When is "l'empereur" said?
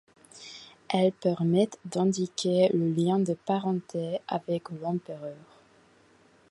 4.81-5.35